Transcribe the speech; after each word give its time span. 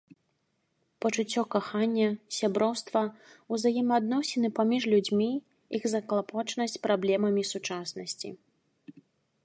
Пачуццё 1.03 1.41
кахання, 1.55 2.07
сяброўства, 2.37 3.03
узаемаадносіны 3.57 4.49
паміж 4.61 4.83
людзьмі, 4.95 5.31
іх 5.81 5.89
заклапочанасць 5.95 6.79
праблемамі 6.87 7.41
сучаснасці. 7.53 8.29